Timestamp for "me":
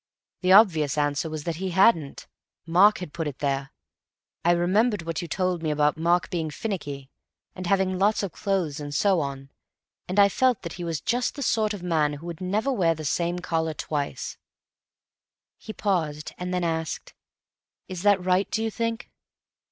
5.61-5.69